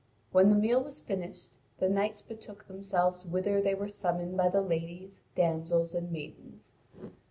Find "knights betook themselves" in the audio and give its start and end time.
1.87-3.23